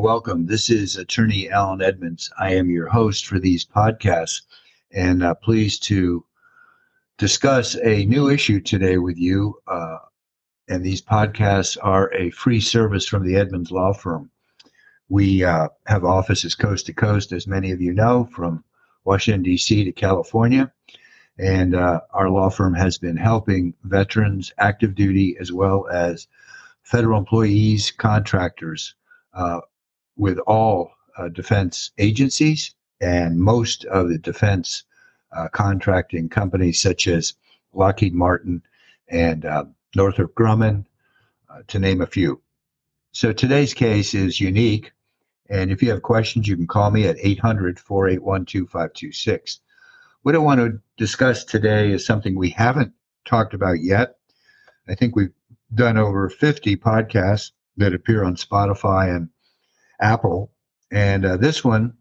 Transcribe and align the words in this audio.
welcome. 0.00 0.46
This 0.46 0.70
is 0.70 0.96
Attorney 0.96 1.50
Alan 1.50 1.82
Edmonds. 1.82 2.30
I 2.38 2.54
am 2.54 2.70
your 2.70 2.88
host 2.88 3.26
for 3.26 3.38
these 3.38 3.64
podcasts 3.64 4.42
and 4.92 5.22
uh, 5.22 5.34
pleased 5.34 5.82
to 5.84 6.24
discuss 7.18 7.76
a 7.76 8.04
new 8.06 8.28
issue 8.28 8.60
today 8.60 8.98
with 8.98 9.18
you. 9.18 9.58
Uh, 9.66 9.98
and 10.68 10.82
these 10.82 11.02
podcasts 11.02 11.76
are 11.82 12.12
a 12.14 12.30
free 12.30 12.60
service 12.60 13.06
from 13.06 13.26
the 13.26 13.36
Edmonds 13.36 13.70
Law 13.70 13.92
Firm. 13.92 14.30
We 15.08 15.44
uh, 15.44 15.68
have 15.86 16.04
offices 16.04 16.54
coast 16.54 16.86
to 16.86 16.94
coast, 16.94 17.32
as 17.32 17.46
many 17.46 17.70
of 17.70 17.80
you 17.80 17.92
know, 17.92 18.24
from 18.32 18.64
Washington, 19.04 19.42
D.C. 19.42 19.84
to 19.84 19.92
California. 19.92 20.72
And 21.38 21.74
uh, 21.74 22.00
our 22.12 22.30
law 22.30 22.48
firm 22.48 22.74
has 22.74 22.96
been 22.96 23.16
helping 23.16 23.74
veterans, 23.84 24.52
active 24.58 24.94
duty, 24.94 25.36
as 25.38 25.52
well 25.52 25.86
as 25.92 26.26
federal 26.82 27.18
employees, 27.18 27.90
contractors 27.90 28.94
uh, 29.34 29.60
with 30.16 30.38
all 30.40 30.92
uh, 31.18 31.28
defense 31.28 31.90
agencies 31.98 32.74
and 33.00 33.38
most 33.38 33.84
of 33.86 34.08
the 34.08 34.18
defense 34.18 34.84
uh, 35.32 35.48
contracting 35.48 36.28
companies, 36.28 36.80
such 36.80 37.08
as 37.08 37.34
Lockheed 37.72 38.14
Martin 38.14 38.62
and 39.08 39.44
uh, 39.44 39.64
Northrop 39.96 40.34
Grumman, 40.34 40.86
uh, 41.50 41.62
to 41.68 41.78
name 41.78 42.00
a 42.00 42.06
few. 42.06 42.40
So 43.12 43.32
today's 43.32 43.74
case 43.74 44.14
is 44.14 44.40
unique. 44.40 44.92
And 45.50 45.70
if 45.70 45.82
you 45.82 45.90
have 45.90 46.02
questions, 46.02 46.48
you 46.48 46.56
can 46.56 46.66
call 46.66 46.90
me 46.90 47.06
at 47.06 47.16
800 47.20 47.78
481 47.78 48.46
2526. 48.46 49.60
What 50.22 50.34
I 50.34 50.38
want 50.38 50.60
to 50.60 50.80
discuss 50.96 51.44
today 51.44 51.92
is 51.92 52.06
something 52.06 52.34
we 52.34 52.50
haven't 52.50 52.92
talked 53.24 53.54
about 53.54 53.82
yet. 53.82 54.16
I 54.88 54.94
think 54.94 55.14
we've 55.14 55.34
done 55.74 55.98
over 55.98 56.28
50 56.28 56.76
podcasts 56.76 57.52
that 57.76 57.94
appear 57.94 58.24
on 58.24 58.36
Spotify 58.36 59.14
and 59.14 59.28
Apple. 60.00 60.50
And 60.90 61.24
uh, 61.24 61.36
this 61.36 61.64
one 61.64 61.94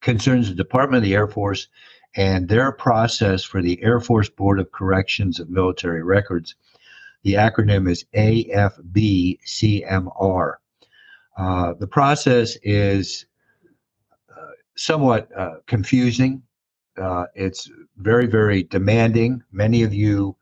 concerns 0.00 0.48
the 0.48 0.54
Department 0.54 0.98
of 0.98 1.04
the 1.04 1.14
Air 1.14 1.28
Force 1.28 1.68
and 2.16 2.48
their 2.48 2.72
process 2.72 3.44
for 3.44 3.60
the 3.62 3.82
Air 3.82 4.00
Force 4.00 4.28
Board 4.28 4.58
of 4.58 4.72
Corrections 4.72 5.38
of 5.38 5.50
Military 5.50 6.02
Records. 6.02 6.54
The 7.22 7.34
acronym 7.34 7.90
is 7.90 8.04
AFBCMR. 8.14 8.64
Uh, 11.36 11.74
the 11.74 11.86
process 11.86 12.56
is 12.62 13.26
uh, 14.30 14.50
somewhat 14.76 15.28
uh, 15.36 15.56
confusing. 15.66 16.42
Uh, 17.00 17.26
it's 17.34 17.70
very, 17.96 18.26
very 18.26 18.62
demanding. 18.64 19.42
Many 19.52 19.82
of 19.82 19.94
you 19.94 20.36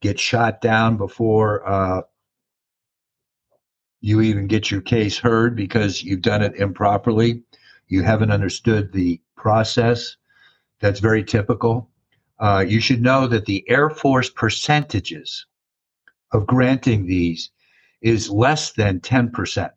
get 0.00 0.18
shot 0.18 0.60
down 0.60 0.96
before 0.96 1.66
uh, 1.66 2.02
you 4.02 4.20
even 4.20 4.48
get 4.48 4.70
your 4.70 4.80
case 4.80 5.16
heard 5.16 5.54
because 5.56 6.02
you've 6.02 6.22
done 6.22 6.42
it 6.42 6.56
improperly. 6.56 7.40
You 7.86 8.02
haven't 8.02 8.32
understood 8.32 8.92
the 8.92 9.20
process. 9.36 10.16
That's 10.80 10.98
very 10.98 11.22
typical. 11.22 11.88
Uh, 12.40 12.64
you 12.66 12.80
should 12.80 13.00
know 13.00 13.28
that 13.28 13.46
the 13.46 13.64
Air 13.70 13.88
Force 13.88 14.28
percentages 14.28 15.46
of 16.32 16.48
granting 16.48 17.06
these 17.06 17.50
is 18.00 18.28
less 18.28 18.72
than 18.72 18.98
10%. 18.98 19.70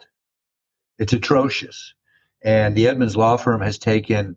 It's 0.97 1.13
atrocious. 1.13 1.93
And 2.43 2.75
the 2.75 2.87
Edmonds 2.87 3.15
Law 3.15 3.37
Firm 3.37 3.61
has 3.61 3.77
taken 3.77 4.35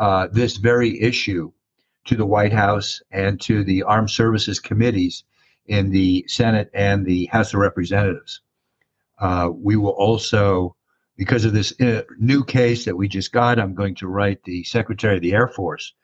uh, 0.00 0.26
this 0.32 0.56
very 0.56 1.00
issue 1.00 1.52
to 2.06 2.16
the 2.16 2.26
White 2.26 2.52
House 2.52 3.00
and 3.12 3.40
to 3.42 3.62
the 3.62 3.84
Armed 3.84 4.10
Services 4.10 4.58
Committees 4.58 5.22
in 5.66 5.90
the 5.90 6.24
Senate 6.26 6.68
and 6.74 7.06
the 7.06 7.26
House 7.26 7.54
of 7.54 7.60
Representatives. 7.60 8.40
Uh, 9.20 9.50
we 9.52 9.76
will 9.76 9.90
also, 9.90 10.74
because 11.16 11.44
of 11.44 11.52
this 11.52 11.78
uh, 11.80 12.02
new 12.18 12.42
case 12.42 12.84
that 12.86 12.96
we 12.96 13.06
just 13.06 13.32
got, 13.32 13.58
I'm 13.58 13.74
going 13.74 13.94
to 13.96 14.08
write 14.08 14.42
the 14.44 14.64
Secretary 14.64 15.16
of 15.16 15.22
the 15.22 15.34
Air 15.34 15.48
Force. 15.48 15.94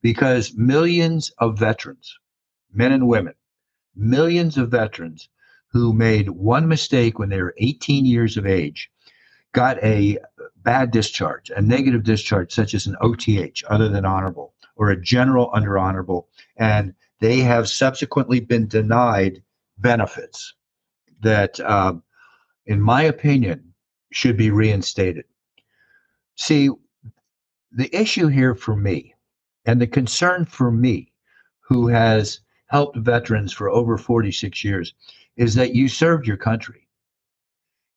Because 0.00 0.54
millions 0.56 1.30
of 1.38 1.58
veterans, 1.58 2.18
men 2.72 2.92
and 2.92 3.06
women, 3.06 3.34
millions 3.94 4.56
of 4.56 4.70
veterans 4.70 5.28
who 5.68 5.92
made 5.92 6.28
one 6.28 6.68
mistake 6.68 7.18
when 7.18 7.28
they 7.28 7.40
were 7.40 7.54
18 7.58 8.04
years 8.04 8.36
of 8.36 8.46
age 8.46 8.90
got 9.52 9.82
a 9.82 10.18
bad 10.62 10.90
discharge, 10.90 11.50
a 11.50 11.60
negative 11.60 12.02
discharge, 12.02 12.52
such 12.52 12.74
as 12.74 12.86
an 12.86 12.96
OTH, 13.00 13.62
other 13.68 13.88
than 13.88 14.04
honorable, 14.04 14.54
or 14.76 14.90
a 14.90 15.00
general 15.00 15.50
under 15.52 15.78
honorable, 15.78 16.28
and 16.56 16.94
they 17.20 17.38
have 17.40 17.68
subsequently 17.68 18.40
been 18.40 18.66
denied 18.66 19.42
benefits 19.78 20.54
that 21.20 21.60
um, 21.60 22.02
in 22.66 22.80
my 22.80 23.02
opinion, 23.02 23.74
should 24.12 24.36
be 24.36 24.50
reinstated. 24.50 25.24
See, 26.36 26.70
the 27.70 27.94
issue 27.96 28.28
here 28.28 28.54
for 28.54 28.76
me 28.76 29.14
and 29.64 29.80
the 29.80 29.86
concern 29.86 30.44
for 30.44 30.70
me, 30.70 31.12
who 31.60 31.88
has 31.88 32.40
helped 32.66 32.98
veterans 32.98 33.52
for 33.52 33.70
over 33.70 33.96
46 33.96 34.64
years, 34.64 34.94
is 35.36 35.54
that 35.54 35.74
you 35.74 35.88
served 35.88 36.26
your 36.26 36.36
country. 36.36 36.88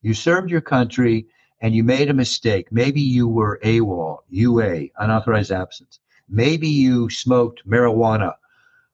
You 0.02 0.14
served 0.14 0.50
your 0.50 0.62
country 0.62 1.28
and 1.62 1.76
you 1.76 1.84
made 1.84 2.10
a 2.10 2.14
mistake. 2.14 2.72
Maybe 2.72 3.02
you 3.02 3.28
were 3.28 3.60
AWOL, 3.64 4.20
UA, 4.30 4.88
unauthorized 4.98 5.52
absence. 5.52 6.00
Maybe 6.30 6.68
you 6.68 7.10
smoked 7.10 7.68
marijuana 7.68 8.36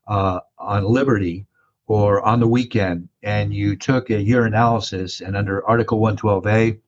uh, 0.07 0.39
on 0.57 0.85
liberty 0.85 1.45
or 1.87 2.21
on 2.21 2.39
the 2.39 2.47
weekend 2.47 3.09
and 3.23 3.53
you 3.53 3.75
took 3.75 4.09
a 4.09 4.13
urinalysis 4.13 5.25
and 5.25 5.35
under 5.35 5.67
Article 5.67 5.99
112A 5.99 6.79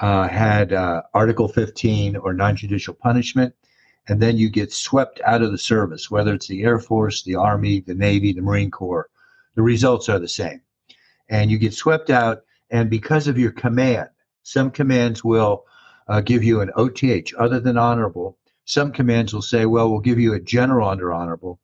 uh, 0.00 0.26
had 0.28 0.72
uh, 0.72 1.02
Article 1.12 1.46
15 1.48 2.16
or 2.16 2.32
non 2.32 2.56
judicial 2.56 2.94
punishment, 2.94 3.54
and 4.08 4.20
then 4.20 4.38
you 4.38 4.48
get 4.48 4.72
swept 4.72 5.20
out 5.26 5.42
of 5.42 5.52
the 5.52 5.58
service, 5.58 6.10
whether 6.10 6.34
it's 6.34 6.48
the 6.48 6.62
Air 6.62 6.78
Force, 6.78 7.22
the 7.22 7.36
Army, 7.36 7.80
the 7.80 7.94
Navy, 7.94 8.32
the 8.32 8.40
Marine 8.40 8.70
Corps, 8.70 9.08
the 9.54 9.62
results 9.62 10.08
are 10.08 10.18
the 10.18 10.28
same. 10.28 10.62
And 11.28 11.50
you 11.50 11.58
get 11.58 11.74
swept 11.74 12.08
out, 12.10 12.42
and 12.70 12.88
because 12.88 13.28
of 13.28 13.38
your 13.38 13.52
command, 13.52 14.08
some 14.42 14.70
commands 14.70 15.22
will 15.22 15.66
uh, 16.08 16.20
give 16.22 16.42
you 16.42 16.60
an 16.60 16.70
OTH 16.76 17.34
other 17.38 17.60
than 17.60 17.76
honorable. 17.76 18.38
Some 18.64 18.92
commands 18.92 19.34
will 19.34 19.42
say, 19.42 19.66
well, 19.66 19.90
we'll 19.90 20.00
give 20.00 20.18
you 20.18 20.32
a 20.32 20.40
general 20.40 20.88
under 20.88 21.12
honorable 21.12 21.60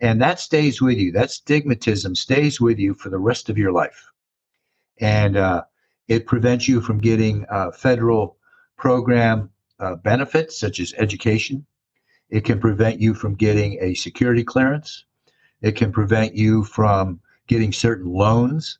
and 0.00 0.20
that 0.22 0.40
stays 0.40 0.80
with 0.80 0.98
you. 0.98 1.12
That 1.12 1.28
stigmatism 1.28 2.16
stays 2.16 2.60
with 2.60 2.78
you 2.78 2.94
for 2.94 3.10
the 3.10 3.18
rest 3.18 3.48
of 3.48 3.58
your 3.58 3.72
life, 3.72 4.10
and 5.00 5.36
uh, 5.36 5.64
it 6.06 6.26
prevents 6.26 6.68
you 6.68 6.80
from 6.80 6.98
getting 6.98 7.44
uh, 7.50 7.72
federal 7.72 8.36
program 8.76 9.50
uh, 9.80 9.96
benefits 9.96 10.58
such 10.58 10.80
as 10.80 10.94
education. 10.98 11.66
It 12.30 12.44
can 12.44 12.60
prevent 12.60 13.00
you 13.00 13.14
from 13.14 13.34
getting 13.34 13.78
a 13.80 13.94
security 13.94 14.44
clearance. 14.44 15.04
It 15.62 15.76
can 15.76 15.92
prevent 15.92 16.34
you 16.34 16.64
from 16.64 17.20
getting 17.46 17.72
certain 17.72 18.12
loans, 18.12 18.78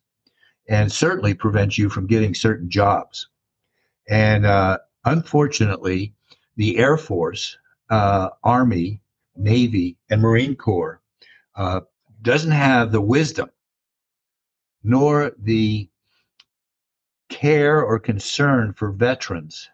and 0.69 0.91
certainly 0.91 1.33
prevent 1.33 1.77
you 1.77 1.89
from 1.89 2.07
getting 2.07 2.33
certain 2.33 2.69
jobs. 2.69 3.27
And 4.07 4.45
uh, 4.45 4.77
unfortunately, 5.05 6.13
the 6.55 6.77
Air 6.77 6.97
Force, 6.97 7.57
uh, 7.89 8.29
Army, 8.43 9.01
Navy, 9.35 9.97
and 10.09 10.21
Marine 10.21 10.55
Corps 10.55 11.01
uh, 11.59 11.81
doesn't 12.21 12.51
have 12.51 12.91
the 12.91 13.01
wisdom 13.01 13.49
nor 14.81 15.33
the 15.37 15.89
care 17.27 17.83
or 17.83 17.99
concern 17.99 18.73
for 18.73 18.91
veterans 18.91 19.69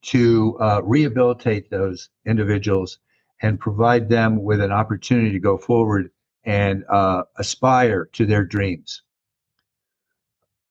to 0.00 0.56
uh, 0.60 0.80
rehabilitate 0.82 1.70
those 1.70 2.08
individuals 2.26 2.98
and 3.42 3.60
provide 3.60 4.08
them 4.08 4.42
with 4.42 4.62
an 4.62 4.72
opportunity 4.72 5.30
to 5.30 5.38
go 5.38 5.58
forward 5.58 6.10
and 6.44 6.84
uh, 6.88 7.22
aspire 7.36 8.06
to 8.14 8.24
their 8.24 8.44
dreams. 8.44 9.02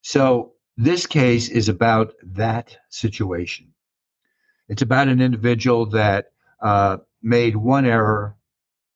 So, 0.02 0.54
this 0.78 1.06
case 1.06 1.50
is 1.50 1.70
about 1.70 2.14
that 2.24 2.76
situation. 2.90 3.68
It's 4.68 4.82
about 4.82 5.10
an 5.10 5.22
individual 5.22 5.86
that 5.88 6.32
uh, 6.62 6.98
made 7.22 7.56
one 7.56 7.86
error 7.86 8.36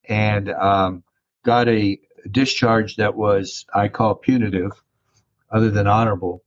and 0.07 0.49
um, 0.49 1.03
got 1.43 1.67
a 1.67 1.99
discharge 2.31 2.95
that 2.95 3.15
was, 3.15 3.65
I 3.73 3.87
call 3.89 4.15
punitive, 4.15 4.71
other 5.51 5.69
than 5.69 5.87
honorable, 5.87 6.43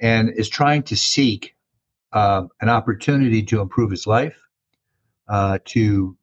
and 0.00 0.30
is 0.30 0.48
trying 0.48 0.82
to 0.84 0.96
seek 0.96 1.56
uh, 2.12 2.44
an 2.60 2.68
opportunity 2.68 3.42
to 3.42 3.60
improve 3.60 3.90
his 3.90 4.06
life, 4.06 4.36
uh, 5.28 5.58
to 5.64 6.16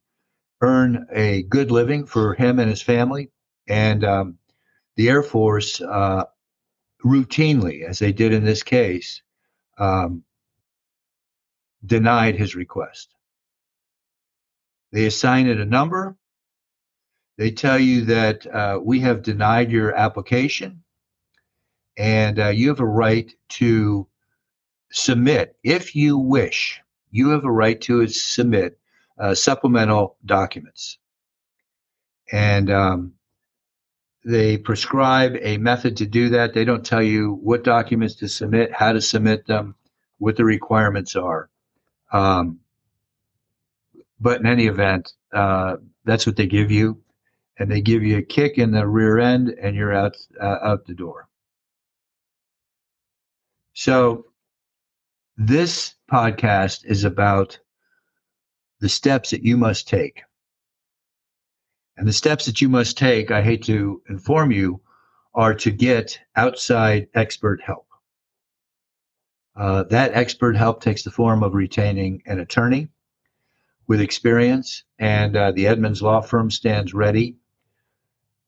earn 0.61 1.07
a 1.11 1.43
good 1.43 1.71
living 1.71 2.05
for 2.05 2.35
him 2.35 2.59
and 2.59 2.69
his 2.69 2.81
family. 2.81 3.31
And 3.67 4.03
um, 4.03 4.37
the 4.95 5.09
Air 5.09 5.23
Force 5.23 5.81
uh, 5.81 6.25
routinely, 7.03 7.83
as 7.83 7.99
they 7.99 8.11
did 8.11 8.33
in 8.33 8.45
this 8.45 8.63
case, 8.63 9.21
um, 9.77 10.23
denied 11.85 12.35
his 12.35 12.55
request. 12.55 13.09
They 14.91 15.05
assigned 15.05 15.49
it 15.49 15.59
a 15.59 15.65
number, 15.65 16.15
they 17.37 17.51
tell 17.51 17.79
you 17.79 18.05
that 18.05 18.45
uh, 18.47 18.79
we 18.83 18.99
have 18.99 19.23
denied 19.23 19.71
your 19.71 19.95
application 19.95 20.83
and 21.97 22.39
uh, 22.39 22.47
you 22.49 22.69
have 22.69 22.79
a 22.79 22.85
right 22.85 23.33
to 23.49 24.07
submit, 24.91 25.55
if 25.63 25.95
you 25.95 26.17
wish, 26.17 26.81
you 27.11 27.29
have 27.29 27.45
a 27.45 27.51
right 27.51 27.79
to 27.81 28.07
submit 28.07 28.77
uh, 29.19 29.35
supplemental 29.35 30.17
documents. 30.25 30.97
And 32.31 32.71
um, 32.71 33.13
they 34.23 34.57
prescribe 34.57 35.35
a 35.41 35.57
method 35.57 35.97
to 35.97 36.05
do 36.05 36.29
that. 36.29 36.53
They 36.53 36.65
don't 36.65 36.85
tell 36.85 37.03
you 37.03 37.39
what 37.41 37.63
documents 37.63 38.15
to 38.15 38.27
submit, 38.27 38.71
how 38.73 38.93
to 38.93 39.01
submit 39.01 39.45
them, 39.47 39.75
what 40.19 40.37
the 40.37 40.45
requirements 40.45 41.15
are. 41.15 41.49
Um, 42.11 42.59
but 44.19 44.39
in 44.39 44.45
any 44.45 44.67
event, 44.67 45.13
uh, 45.33 45.77
that's 46.05 46.25
what 46.25 46.35
they 46.35 46.47
give 46.47 46.71
you. 46.71 47.01
And 47.61 47.69
they 47.69 47.79
give 47.79 48.01
you 48.01 48.17
a 48.17 48.23
kick 48.23 48.57
in 48.57 48.71
the 48.71 48.87
rear 48.87 49.19
end, 49.19 49.49
and 49.61 49.75
you're 49.75 49.93
out 49.93 50.17
uh, 50.41 50.57
out 50.63 50.87
the 50.87 50.95
door. 50.95 51.29
So, 53.73 54.25
this 55.37 55.93
podcast 56.11 56.85
is 56.85 57.03
about 57.03 57.59
the 58.79 58.89
steps 58.89 59.29
that 59.29 59.43
you 59.43 59.57
must 59.57 59.87
take. 59.87 60.23
And 61.97 62.07
the 62.07 62.13
steps 62.13 62.47
that 62.47 62.61
you 62.61 62.67
must 62.67 62.97
take, 62.97 63.29
I 63.29 63.43
hate 63.43 63.63
to 63.65 64.01
inform 64.09 64.51
you, 64.51 64.81
are 65.35 65.53
to 65.53 65.69
get 65.69 66.19
outside 66.35 67.09
expert 67.13 67.61
help. 67.61 67.85
Uh, 69.55 69.83
that 69.83 70.15
expert 70.15 70.55
help 70.55 70.81
takes 70.81 71.03
the 71.03 71.11
form 71.11 71.43
of 71.43 71.53
retaining 71.53 72.23
an 72.25 72.39
attorney 72.39 72.89
with 73.85 74.01
experience, 74.01 74.83
and 74.97 75.35
uh, 75.35 75.51
the 75.51 75.67
Edmonds 75.67 76.01
Law 76.01 76.21
Firm 76.21 76.49
stands 76.49 76.95
ready, 76.95 77.37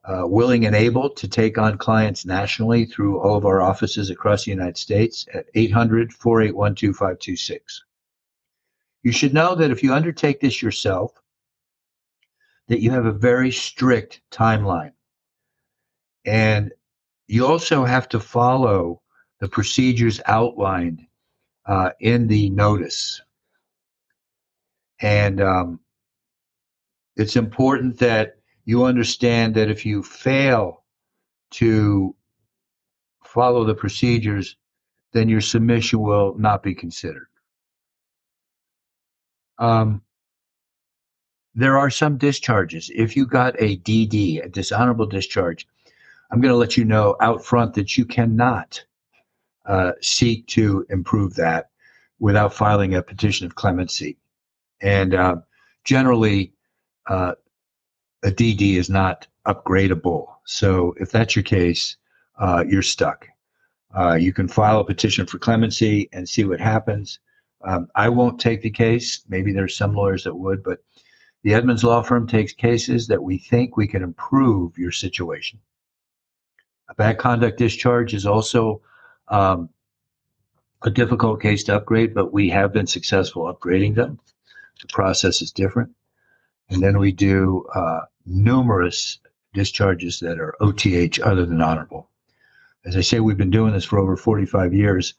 uh, 0.05 0.23
willing 0.25 0.65
and 0.65 0.75
able 0.75 1.09
to 1.09 1.27
take 1.27 1.57
on 1.57 1.77
clients 1.77 2.25
nationally 2.25 2.85
through 2.85 3.19
all 3.19 3.37
of 3.37 3.45
our 3.45 3.61
offices 3.61 4.09
across 4.09 4.43
the 4.45 4.51
United 4.51 4.77
States 4.77 5.25
at 5.33 5.45
800 5.55 6.11
481 6.13 6.75
2526. 6.75 7.83
You 9.03 9.11
should 9.11 9.33
know 9.33 9.55
that 9.55 9.71
if 9.71 9.83
you 9.83 9.93
undertake 9.93 10.39
this 10.39 10.61
yourself, 10.61 11.11
that 12.67 12.81
you 12.81 12.91
have 12.91 13.05
a 13.05 13.11
very 13.11 13.51
strict 13.51 14.21
timeline. 14.31 14.93
And 16.25 16.71
you 17.27 17.45
also 17.45 17.83
have 17.83 18.07
to 18.09 18.19
follow 18.19 19.01
the 19.39 19.49
procedures 19.49 20.21
outlined 20.25 21.05
uh, 21.65 21.91
in 21.99 22.27
the 22.27 22.49
notice. 22.49 23.21
And 25.01 25.41
um, 25.41 25.79
it's 27.15 27.35
important 27.35 27.99
that 27.99 28.37
you 28.65 28.85
understand 28.85 29.55
that 29.55 29.69
if 29.69 29.85
you 29.85 30.03
fail 30.03 30.83
to 31.51 32.15
follow 33.23 33.63
the 33.63 33.75
procedures, 33.75 34.55
then 35.11 35.29
your 35.29 35.41
submission 35.41 35.99
will 35.99 36.35
not 36.37 36.63
be 36.63 36.73
considered. 36.73 37.27
Um, 39.59 40.01
there 41.55 41.77
are 41.77 41.89
some 41.89 42.17
discharges. 42.17 42.89
If 42.93 43.15
you 43.15 43.27
got 43.27 43.55
a 43.59 43.77
DD, 43.77 44.43
a 44.43 44.49
dishonorable 44.49 45.05
discharge, 45.05 45.67
I'm 46.31 46.41
going 46.41 46.51
to 46.51 46.57
let 46.57 46.77
you 46.77 46.85
know 46.85 47.15
out 47.21 47.45
front 47.45 47.75
that 47.75 47.95
you 47.95 48.05
cannot 48.05 48.83
uh, 49.65 49.91
seek 50.01 50.47
to 50.47 50.85
improve 50.89 51.35
that 51.35 51.69
without 52.19 52.53
filing 52.53 52.95
a 52.95 53.03
petition 53.03 53.45
of 53.45 53.55
clemency. 53.55 54.17
And 54.81 55.13
uh, 55.13 55.35
generally, 55.83 56.53
uh, 57.07 57.33
a 58.23 58.31
DD 58.31 58.75
is 58.75 58.89
not 58.89 59.27
upgradable. 59.45 60.27
So 60.45 60.93
if 60.97 61.11
that's 61.11 61.35
your 61.35 61.43
case, 61.43 61.97
uh, 62.39 62.63
you're 62.67 62.81
stuck. 62.81 63.27
Uh, 63.95 64.15
you 64.15 64.33
can 64.33 64.47
file 64.47 64.79
a 64.79 64.85
petition 64.85 65.25
for 65.25 65.37
clemency 65.37 66.09
and 66.13 66.27
see 66.27 66.45
what 66.45 66.59
happens. 66.59 67.19
Um, 67.65 67.87
I 67.95 68.09
won't 68.09 68.39
take 68.39 68.61
the 68.61 68.71
case. 68.71 69.23
Maybe 69.29 69.53
there's 69.53 69.77
some 69.77 69.93
lawyers 69.93 70.23
that 70.23 70.35
would, 70.35 70.63
but 70.63 70.79
the 71.43 71.53
Edmonds 71.53 71.83
Law 71.83 72.01
Firm 72.01 72.27
takes 72.27 72.53
cases 72.53 73.07
that 73.07 73.21
we 73.21 73.37
think 73.37 73.77
we 73.77 73.87
can 73.87 74.01
improve 74.01 74.77
your 74.77 74.91
situation. 74.91 75.59
A 76.89 76.95
bad 76.95 77.17
conduct 77.17 77.57
discharge 77.57 78.13
is 78.13 78.25
also 78.25 78.81
um, 79.27 79.69
a 80.83 80.89
difficult 80.89 81.41
case 81.41 81.63
to 81.65 81.75
upgrade, 81.75 82.13
but 82.13 82.33
we 82.33 82.49
have 82.49 82.73
been 82.73 82.87
successful 82.87 83.53
upgrading 83.53 83.95
them. 83.95 84.19
The 84.81 84.87
process 84.87 85.41
is 85.41 85.51
different. 85.51 85.91
And 86.69 86.81
then 86.81 86.97
we 86.97 87.11
do 87.11 87.65
uh, 87.75 88.01
numerous 88.25 89.19
discharges 89.53 90.19
that 90.19 90.39
are 90.39 90.55
OTH 90.61 91.19
other 91.21 91.45
than 91.45 91.61
honorable. 91.61 92.09
As 92.85 92.97
I 92.97 93.01
say, 93.01 93.19
we've 93.19 93.37
been 93.37 93.51
doing 93.51 93.73
this 93.73 93.85
for 93.85 93.99
over 93.99 94.17
45 94.17 94.73
years. 94.73 95.13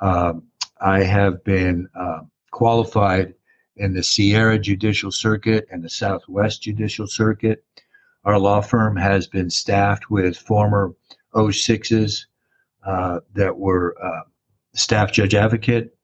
Um, 0.00 0.44
I 0.80 1.02
have 1.02 1.42
been 1.44 1.88
uh, 1.94 2.20
qualified 2.50 3.34
in 3.76 3.94
the 3.94 4.02
Sierra 4.02 4.58
Judicial 4.58 5.10
Circuit 5.10 5.66
and 5.70 5.82
the 5.82 5.90
Southwest 5.90 6.62
Judicial 6.62 7.06
Circuit. 7.06 7.64
Our 8.24 8.38
law 8.38 8.60
firm 8.60 8.96
has 8.96 9.26
been 9.26 9.50
staffed 9.50 10.10
with 10.10 10.36
former 10.36 10.94
06s 11.34 12.26
uh, 12.84 13.20
that 13.34 13.56
were 13.56 13.96
uh, 14.02 14.22
staff 14.74 15.12
judge 15.12 15.34
advocate, 15.34 15.96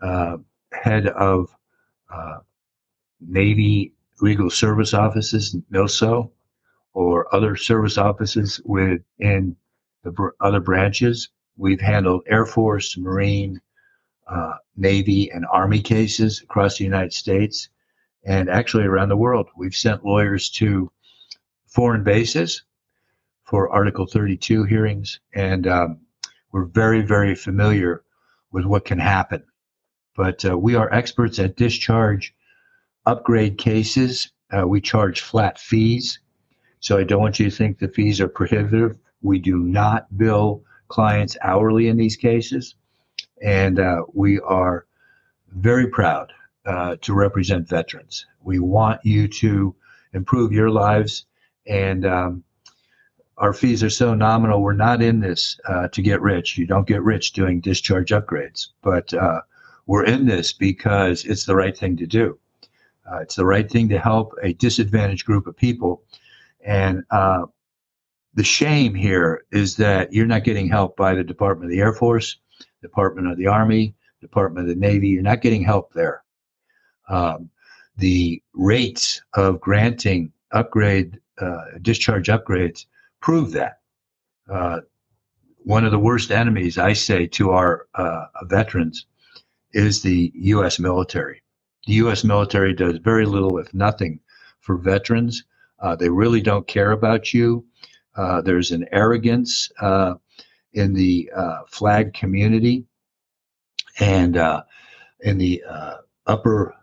uh, 0.00 0.38
head 0.72 1.06
of 1.08 1.54
uh, 2.12 2.38
Navy 3.20 3.92
Legal 4.20 4.50
Service 4.50 4.94
Offices, 4.94 5.56
NOSO, 5.72 6.30
or 6.92 7.32
other 7.34 7.56
service 7.56 7.98
offices 7.98 8.60
within 8.64 9.56
the 10.02 10.10
br- 10.10 10.30
other 10.40 10.60
branches. 10.60 11.28
We've 11.56 11.80
handled 11.80 12.22
Air 12.26 12.46
Force, 12.46 12.96
Marine, 12.96 13.60
uh, 14.26 14.54
Navy, 14.76 15.30
and 15.30 15.46
Army 15.50 15.80
cases 15.80 16.42
across 16.42 16.78
the 16.78 16.84
United 16.84 17.12
States 17.12 17.68
and 18.24 18.48
actually 18.50 18.84
around 18.84 19.08
the 19.08 19.16
world. 19.16 19.48
We've 19.56 19.74
sent 19.74 20.04
lawyers 20.04 20.50
to 20.50 20.90
foreign 21.66 22.04
bases 22.04 22.62
for 23.44 23.70
Article 23.70 24.06
32 24.06 24.64
hearings, 24.64 25.20
and 25.34 25.66
um, 25.66 26.00
we're 26.52 26.66
very, 26.66 27.02
very 27.02 27.34
familiar 27.34 28.02
with 28.50 28.64
what 28.64 28.84
can 28.84 28.98
happen. 28.98 29.44
But 30.16 30.44
uh, 30.44 30.58
we 30.58 30.74
are 30.74 30.92
experts 30.92 31.38
at 31.38 31.56
discharge 31.56 32.34
upgrade 33.08 33.56
cases. 33.56 34.30
Uh, 34.52 34.66
we 34.68 34.80
charge 34.80 35.22
flat 35.22 35.58
fees. 35.58 36.20
So 36.80 36.98
I 36.98 37.04
don't 37.04 37.20
want 37.20 37.40
you 37.40 37.50
to 37.50 37.56
think 37.56 37.78
the 37.78 37.88
fees 37.88 38.20
are 38.20 38.28
prohibitive. 38.28 38.98
We 39.22 39.38
do 39.38 39.58
not 39.58 40.16
bill 40.16 40.62
clients 40.88 41.36
hourly 41.42 41.88
in 41.88 41.96
these 41.96 42.16
cases. 42.16 42.76
And 43.42 43.80
uh, 43.80 44.02
we 44.12 44.40
are 44.40 44.86
very 45.48 45.88
proud 45.88 46.32
uh, 46.66 46.96
to 47.00 47.14
represent 47.14 47.68
veterans. 47.68 48.26
We 48.42 48.58
want 48.58 49.00
you 49.04 49.26
to 49.28 49.74
improve 50.12 50.52
your 50.52 50.70
lives, 50.70 51.24
and 51.66 52.04
um, 52.04 52.44
our 53.38 53.52
fees 53.52 53.82
are 53.82 53.90
so 53.90 54.14
nominal. 54.14 54.62
We're 54.62 54.74
not 54.74 55.00
in 55.00 55.20
this 55.20 55.58
uh, 55.66 55.88
to 55.88 56.02
get 56.02 56.20
rich. 56.20 56.58
You 56.58 56.66
don't 56.66 56.86
get 56.86 57.02
rich 57.02 57.32
doing 57.32 57.60
discharge 57.60 58.10
upgrades, 58.10 58.68
but 58.82 59.14
uh, 59.14 59.40
we're 59.86 60.04
in 60.04 60.26
this 60.26 60.52
because 60.52 61.24
it's 61.24 61.46
the 61.46 61.56
right 61.56 61.76
thing 61.76 61.96
to 61.96 62.06
do. 62.06 62.38
Uh, 63.10 63.18
it's 63.18 63.36
the 63.36 63.46
right 63.46 63.70
thing 63.70 63.88
to 63.88 63.98
help 63.98 64.34
a 64.42 64.52
disadvantaged 64.54 65.24
group 65.24 65.46
of 65.46 65.56
people. 65.56 66.02
And 66.64 67.04
uh, 67.10 67.46
the 68.34 68.44
shame 68.44 68.94
here 68.94 69.44
is 69.50 69.76
that 69.76 70.12
you're 70.12 70.26
not 70.26 70.44
getting 70.44 70.68
help 70.68 70.96
by 70.96 71.14
the 71.14 71.24
Department 71.24 71.70
of 71.70 71.70
the 71.70 71.80
Air 71.80 71.92
Force 71.92 72.38
Department 72.82 73.28
of 73.28 73.36
the 73.36 73.46
Army, 73.46 73.94
Department 74.20 74.68
of 74.68 74.74
the 74.74 74.80
Navy. 74.80 75.08
You're 75.08 75.22
not 75.22 75.40
getting 75.40 75.62
help 75.62 75.92
there. 75.92 76.22
Um, 77.08 77.50
the 77.96 78.42
rates 78.52 79.22
of 79.34 79.60
granting 79.60 80.32
upgrade 80.52 81.18
uh, 81.40 81.64
discharge 81.82 82.28
upgrades 82.28 82.86
prove 83.20 83.52
that. 83.52 83.80
Uh, 84.50 84.80
one 85.58 85.84
of 85.84 85.90
the 85.90 85.98
worst 85.98 86.30
enemies, 86.30 86.78
I 86.78 86.92
say, 86.92 87.26
to 87.26 87.50
our 87.50 87.86
uh, 87.94 88.26
veterans 88.44 89.06
is 89.72 90.02
the 90.02 90.32
U.S. 90.34 90.78
military. 90.78 91.42
The 91.88 91.94
U.S. 91.94 92.22
military 92.22 92.74
does 92.74 92.98
very 92.98 93.24
little, 93.24 93.56
if 93.56 93.72
nothing, 93.72 94.20
for 94.60 94.76
veterans. 94.76 95.44
Uh, 95.80 95.96
they 95.96 96.10
really 96.10 96.42
don't 96.42 96.66
care 96.66 96.90
about 96.90 97.32
you. 97.32 97.64
Uh, 98.14 98.42
there's 98.42 98.72
an 98.72 98.84
arrogance 98.92 99.72
uh, 99.80 100.16
in 100.74 100.92
the 100.92 101.30
uh, 101.34 101.60
flag 101.66 102.12
community 102.12 102.84
and 104.00 104.36
uh, 104.36 104.64
in 105.20 105.38
the 105.38 105.64
uh, 105.66 105.94
upper 106.26 106.76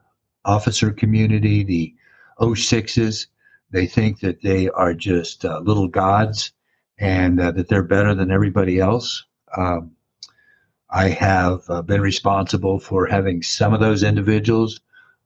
officer 0.44 0.90
community, 0.90 1.64
the 1.64 1.94
06s. 2.42 3.28
They 3.70 3.86
think 3.86 4.22
that 4.22 4.42
they 4.42 4.70
are 4.70 4.96
just 4.96 5.44
little 5.44 5.88
gods 5.88 6.52
and 6.98 7.38
that 7.38 7.68
they're 7.68 7.84
better 7.84 8.16
than 8.16 8.32
everybody 8.32 8.80
else. 8.80 9.24
Um, 9.56 9.92
I 10.90 11.10
have 11.10 11.68
been 11.86 12.02
responsible 12.02 12.80
for 12.80 13.06
having 13.06 13.44
some 13.44 13.72
of 13.72 13.80
those 13.80 14.02
individuals 14.02 14.80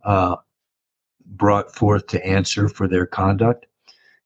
brought 0.05 1.73
forth 1.73 2.07
to 2.07 2.25
answer 2.25 2.67
for 2.69 2.87
their 2.87 3.05
conduct, 3.05 3.65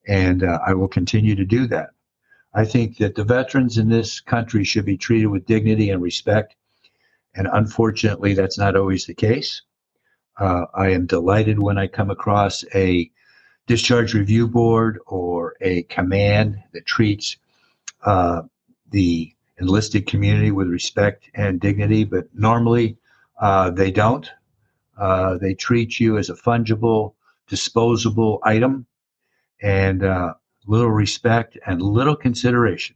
and 0.07 0.43
I 0.43 0.73
will 0.73 0.87
continue 0.87 1.35
to 1.35 1.45
do 1.45 1.67
that. 1.67 1.89
I 2.53 2.65
think 2.65 2.97
that 2.97 3.15
the 3.15 3.23
veterans 3.23 3.77
in 3.77 3.89
this 3.89 4.19
country 4.19 4.63
should 4.63 4.85
be 4.85 4.97
treated 4.97 5.27
with 5.27 5.45
dignity 5.45 5.89
and 5.89 6.01
respect. 6.01 6.55
And 7.35 7.47
unfortunately, 7.51 8.35
that's 8.35 8.59
not 8.59 8.75
always 8.75 9.05
the 9.05 9.15
case. 9.15 9.63
Uh, 10.39 10.65
I 10.75 10.89
am 10.89 11.07
delighted 11.07 11.59
when 11.59 11.77
I 11.77 11.87
come 11.87 12.11
across 12.11 12.63
a 12.75 13.09
discharge 13.65 14.13
review 14.13 14.47
board 14.47 14.99
or 15.07 15.55
a 15.61 15.83
command 15.83 16.61
that 16.73 16.85
treats 16.85 17.37
uh, 18.03 18.43
the 18.91 19.33
enlisted 19.59 20.05
community 20.05 20.51
with 20.51 20.67
respect 20.67 21.29
and 21.33 21.59
dignity, 21.59 22.03
but 22.03 22.25
normally 22.35 22.97
uh, 23.39 23.71
they 23.71 23.89
don't. 23.89 24.29
Uh, 24.97 25.37
they 25.37 25.53
treat 25.53 25.99
you 25.99 26.17
as 26.17 26.29
a 26.29 26.35
fungible, 26.35 27.13
disposable 27.47 28.39
item 28.43 28.85
and 29.61 30.03
uh, 30.03 30.33
little 30.67 30.91
respect 30.91 31.57
and 31.65 31.81
little 31.81 32.15
consideration. 32.15 32.95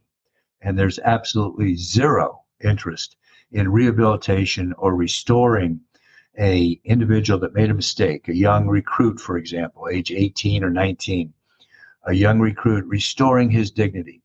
And 0.60 0.78
there's 0.78 0.98
absolutely 1.00 1.76
zero 1.76 2.42
interest 2.62 3.16
in 3.52 3.70
rehabilitation 3.70 4.74
or 4.78 4.94
restoring 4.94 5.80
a 6.38 6.80
individual 6.84 7.38
that 7.40 7.54
made 7.54 7.70
a 7.70 7.74
mistake, 7.74 8.28
a 8.28 8.36
young 8.36 8.68
recruit, 8.68 9.18
for 9.20 9.36
example, 9.36 9.88
age 9.90 10.12
18 10.12 10.62
or 10.62 10.70
19, 10.70 11.32
a 12.06 12.12
young 12.12 12.38
recruit 12.38 12.84
restoring 12.86 13.50
his 13.50 13.70
dignity. 13.70 14.22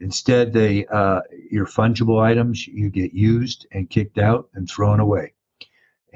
Instead, 0.00 0.52
they 0.52 0.86
uh, 0.86 1.20
your 1.50 1.66
fungible 1.66 2.22
items 2.22 2.66
you 2.66 2.90
get 2.90 3.12
used 3.14 3.66
and 3.72 3.90
kicked 3.90 4.18
out 4.18 4.48
and 4.54 4.68
thrown 4.68 5.00
away, 5.00 5.32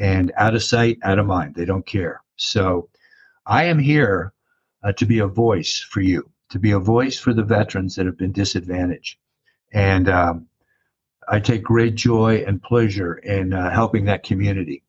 and 0.00 0.32
out 0.36 0.56
of 0.56 0.64
sight, 0.64 0.98
out 1.04 1.20
of 1.20 1.26
mind. 1.26 1.54
They 1.54 1.64
don't 1.64 1.86
care. 1.86 2.22
So, 2.36 2.88
I 3.46 3.64
am 3.64 3.78
here 3.78 4.32
uh, 4.82 4.92
to 4.92 5.06
be 5.06 5.20
a 5.20 5.26
voice 5.26 5.78
for 5.78 6.00
you, 6.00 6.28
to 6.48 6.58
be 6.58 6.72
a 6.72 6.78
voice 6.80 7.18
for 7.18 7.32
the 7.32 7.44
veterans 7.44 7.94
that 7.94 8.06
have 8.06 8.18
been 8.18 8.32
disadvantaged, 8.32 9.18
and 9.72 10.08
um, 10.08 10.46
I 11.28 11.38
take 11.38 11.62
great 11.62 11.94
joy 11.94 12.42
and 12.46 12.60
pleasure 12.62 13.14
in 13.14 13.52
uh, 13.52 13.70
helping 13.70 14.06
that 14.06 14.24
community 14.24 14.82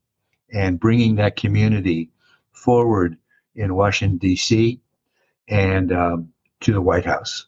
and 0.51 0.80
bringing 0.80 1.15
that 1.15 1.36
community 1.36 2.10
forward 2.51 3.18
in 3.56 3.75
Washington, 3.75 4.18
D.C. 4.18 4.80
and 5.48 5.91
um, 5.91 6.30
to 6.62 6.74
the 6.74 6.82
White 6.82 7.06
House. 7.06 7.48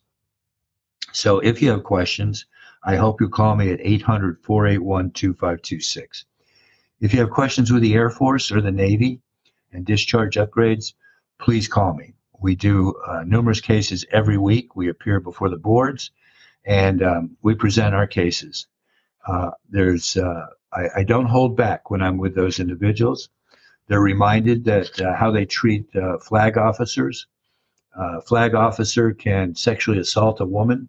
So 1.11 1.39
if 1.39 1.61
you 1.61 1.69
have 1.71 1.83
questions, 1.83 2.45
I 2.83 2.95
hope 2.95 3.21
you 3.21 3.29
call 3.29 3.55
me 3.55 3.71
at 3.71 3.79
800 3.81 4.39
481 4.41 5.11
2526. 5.11 6.25
If 7.03 7.13
you 7.13 7.19
have 7.19 7.31
questions 7.31 7.69
with 7.69 7.81
the 7.81 7.95
Air 7.95 8.09
Force 8.09 8.49
or 8.49 8.61
the 8.61 8.71
Navy 8.71 9.19
and 9.73 9.85
discharge 9.85 10.37
upgrades, 10.37 10.93
please 11.37 11.67
call 11.67 11.93
me. 11.93 12.13
We 12.39 12.55
do 12.55 12.95
uh, 13.05 13.25
numerous 13.25 13.59
cases 13.59 14.05
every 14.13 14.37
week. 14.37 14.77
We 14.77 14.87
appear 14.87 15.19
before 15.19 15.49
the 15.49 15.57
boards 15.57 16.11
and 16.63 17.03
um, 17.03 17.35
we 17.41 17.55
present 17.55 17.93
our 17.93 18.07
cases. 18.07 18.67
Uh, 19.27 19.51
there's 19.69 20.15
uh, 20.15 20.45
I, 20.71 20.99
I, 20.99 21.03
don't 21.03 21.25
hold 21.25 21.57
back 21.57 21.91
when 21.91 22.01
I'm 22.01 22.17
with 22.17 22.35
those 22.35 22.61
individuals. 22.61 23.27
They're 23.87 23.99
reminded 23.99 24.63
that 24.63 25.01
uh, 25.01 25.13
how 25.13 25.29
they 25.29 25.45
treat 25.45 25.93
uh, 25.97 26.19
flag 26.19 26.57
officers. 26.57 27.27
Uh, 27.99 28.21
flag 28.21 28.55
officer 28.55 29.11
can 29.11 29.55
sexually 29.55 29.99
assault 29.99 30.39
a 30.39 30.45
woman. 30.45 30.87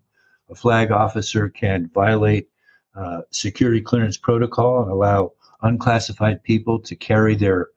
A 0.48 0.54
flag 0.54 0.92
officer 0.92 1.48
can 1.48 1.90
violate 1.92 2.48
uh, 2.94 3.22
security 3.32 3.80
clearance 3.80 4.16
protocol 4.16 4.80
and 4.82 4.92
allow 4.92 5.32
unclassified 5.64 6.42
people 6.44 6.78
to 6.80 6.94
carry 6.94 7.34
their 7.34 7.68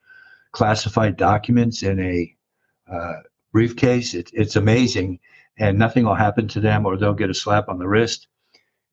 classified 0.51 1.17
documents 1.17 1.81
in 1.81 1.99
a 1.99 2.35
uh, 2.91 3.21
briefcase. 3.51 4.13
It, 4.13 4.29
it's 4.33 4.55
amazing, 4.55 5.19
and 5.57 5.79
nothing 5.79 6.05
will 6.05 6.15
happen 6.15 6.47
to 6.49 6.59
them, 6.59 6.85
or 6.85 6.97
they'll 6.97 7.13
get 7.13 7.29
a 7.29 7.33
slap 7.33 7.67
on 7.69 7.79
the 7.79 7.87
wrist 7.87 8.27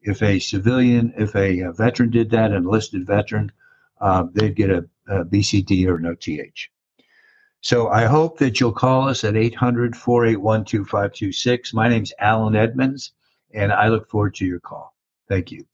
if 0.05 0.23
a 0.23 0.39
civilian, 0.39 1.13
if 1.17 1.35
a, 1.35 1.61
a 1.61 1.73
veteran 1.73 2.11
did 2.11 2.31
that, 2.31 2.51
an 2.51 2.59
enlisted 2.59 3.07
veteran, 3.07 3.51
uh, 4.01 4.25
they'd 4.33 4.55
get 4.55 4.71
a, 4.71 4.85
a, 5.09 5.25
BCD 5.25 5.87
or 5.87 5.97
an 5.97 6.07
OTH. 6.07 6.69
So 7.63 7.89
I 7.89 8.05
hope 8.05 8.39
that 8.39 8.61
you'll 8.61 8.73
call 8.73 9.09
us 9.09 9.25
at 9.25 9.37
800 9.37 9.97
481 9.97 10.67
2526. 10.67 11.73
My 11.73 11.89
name's 11.89 12.13
Alan 12.19 12.55
Edmonds, 12.55 13.13
and 13.55 13.73
I 13.73 13.89
look 13.89 14.09
forward 14.11 14.35
to 14.37 14.45
your 14.45 14.61
call. 14.61 14.95
Thank 15.29 15.51
you. 15.51 15.65